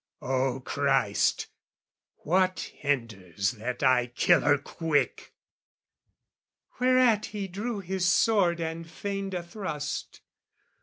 [0.23, 1.45] "O Christ,
[2.23, 5.35] what hinders that I kill her quick?"
[6.79, 10.21] Whereat he drew his sword and feigned a thrust.